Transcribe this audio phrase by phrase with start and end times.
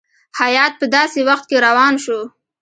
[0.39, 2.19] هیات په داسي وخت کې روان شو.